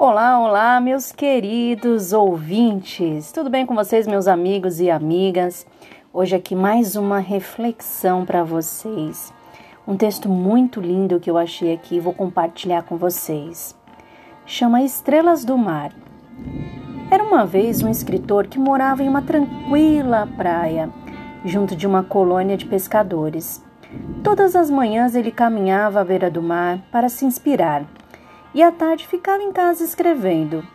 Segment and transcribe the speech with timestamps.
[0.00, 3.32] Olá, olá, meus queridos ouvintes.
[3.32, 5.66] Tudo bem com vocês, meus amigos e amigas?
[6.12, 9.34] Hoje aqui mais uma reflexão para vocês.
[9.88, 13.76] Um texto muito lindo que eu achei aqui vou compartilhar com vocês.
[14.46, 15.90] Chama Estrelas do Mar.
[17.10, 20.88] Era uma vez um escritor que morava em uma tranquila praia,
[21.44, 23.64] junto de uma colônia de pescadores.
[24.22, 27.84] Todas as manhãs ele caminhava à beira do mar para se inspirar
[28.58, 30.66] e à tarde ficava em casa escrevendo.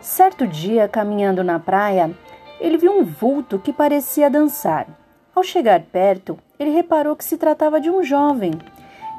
[0.00, 2.16] Certo dia, caminhando na praia,
[2.60, 4.86] ele viu um vulto que parecia dançar.
[5.34, 8.52] Ao chegar perto, ele reparou que se tratava de um jovem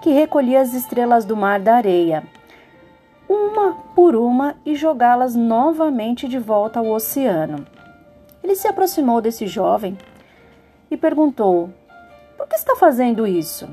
[0.01, 2.23] que recolhia as estrelas do mar da areia,
[3.27, 7.67] uma por uma, e jogá-las novamente de volta ao oceano.
[8.41, 9.97] Ele se aproximou desse jovem
[10.89, 11.69] e perguntou:
[12.37, 13.67] Por que está fazendo isso?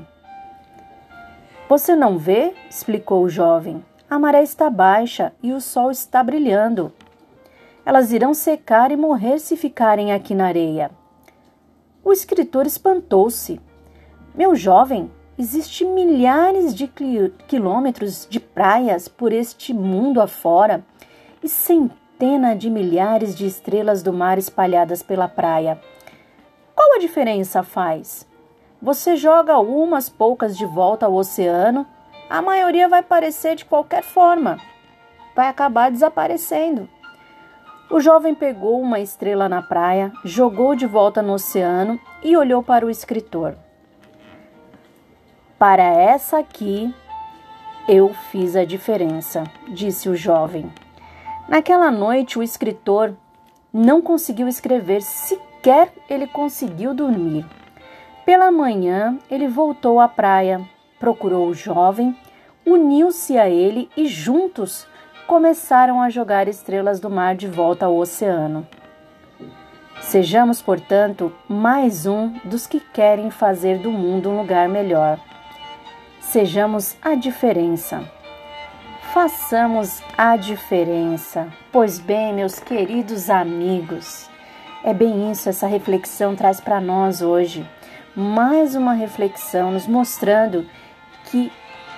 [1.69, 2.53] Você não vê?
[2.69, 3.81] explicou o jovem.
[4.11, 6.91] A maré está baixa e o sol está brilhando.
[7.85, 10.91] Elas irão secar e morrer se ficarem aqui na areia.
[12.03, 13.61] O escritor espantou-se.
[14.35, 16.91] Meu jovem, existe milhares de
[17.47, 20.83] quilômetros de praias por este mundo afora
[21.41, 25.79] e centenas de milhares de estrelas do mar espalhadas pela praia.
[26.75, 28.27] Qual a diferença faz?
[28.81, 31.87] Você joga umas poucas de volta ao oceano
[32.31, 34.57] a maioria vai aparecer de qualquer forma,
[35.35, 36.87] vai acabar desaparecendo.
[37.89, 42.85] O jovem pegou uma estrela na praia, jogou de volta no oceano e olhou para
[42.85, 43.57] o escritor.
[45.59, 46.95] Para essa aqui,
[47.85, 50.71] eu fiz a diferença, disse o jovem.
[51.49, 53.13] Naquela noite, o escritor
[53.73, 57.45] não conseguiu escrever, sequer ele conseguiu dormir.
[58.25, 60.65] Pela manhã, ele voltou à praia,
[61.01, 62.15] procurou o jovem,
[62.63, 64.87] uniu-se a ele e juntos
[65.25, 68.67] começaram a jogar estrelas do mar de volta ao oceano.
[69.99, 75.19] Sejamos, portanto, mais um dos que querem fazer do mundo um lugar melhor.
[76.19, 78.03] Sejamos a diferença.
[79.11, 81.47] Façamos a diferença.
[81.71, 84.29] Pois bem, meus queridos amigos,
[84.83, 87.67] é bem isso essa reflexão traz para nós hoje.
[88.15, 90.65] Mais uma reflexão nos mostrando
[91.31, 91.51] que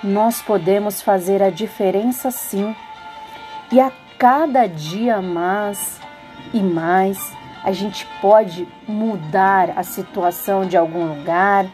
[0.03, 2.75] nós podemos fazer a diferença sim.
[3.71, 5.99] E a cada dia mais
[6.53, 7.33] e mais,
[7.63, 11.65] a gente pode mudar a situação de algum lugar,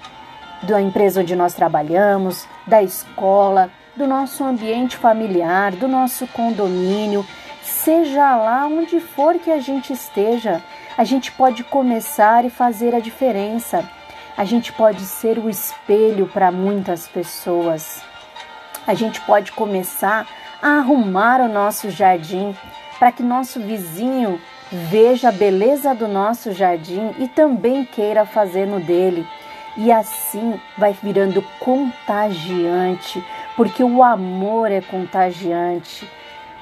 [0.63, 7.25] da empresa onde nós trabalhamos, da escola, do nosso ambiente familiar, do nosso condomínio,
[7.63, 10.61] seja lá onde for que a gente esteja,
[10.97, 13.83] a gente pode começar e fazer a diferença.
[14.39, 18.01] A gente pode ser o espelho para muitas pessoas.
[18.87, 20.25] A gente pode começar
[20.61, 22.55] a arrumar o nosso jardim
[22.97, 24.39] para que nosso vizinho
[24.71, 29.27] veja a beleza do nosso jardim e também queira fazer no dele.
[29.75, 33.21] E assim vai virando contagiante,
[33.57, 36.09] porque o amor é contagiante.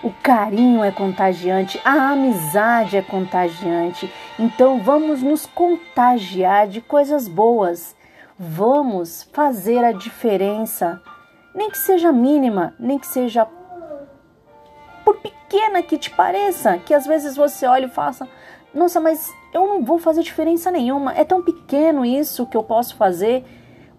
[0.08, 4.10] O carinho é contagiante, a amizade é contagiante.
[4.40, 7.94] Então vamos nos contagiar de coisas boas.
[8.40, 11.02] Vamos fazer a diferença,
[11.54, 13.46] nem que seja mínima, nem que seja
[15.04, 18.30] por pequena que te pareça, que às vezes você olha e faça,
[18.74, 21.16] nossa, mas eu não vou fazer diferença nenhuma.
[21.16, 23.44] É tão pequeno isso que eu posso fazer,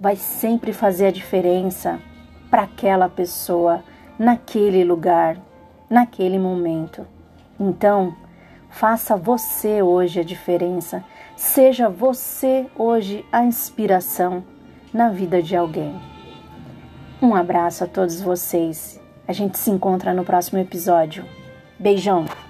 [0.01, 2.01] vai sempre fazer a diferença
[2.49, 3.85] para aquela pessoa,
[4.19, 5.47] naquele lugar
[5.89, 7.07] naquele momento.
[7.59, 8.15] Então,
[8.71, 11.05] faça você hoje a diferença.
[11.37, 14.45] Seja você hoje a inspiração
[14.93, 16.01] na vida de alguém.
[17.21, 19.01] Um abraço a todos vocês.
[19.27, 21.25] A gente se encontra no próximo episódio.
[21.79, 22.48] Beijão!